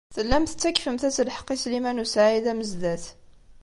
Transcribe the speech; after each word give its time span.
Tellamt 0.15 0.51
tettakfemt-as 0.51 1.17
lḥeqq 1.27 1.47
i 1.53 1.55
Sliman 1.63 2.03
u 2.03 2.05
Saɛid 2.07 2.45
Amezdat. 2.51 3.05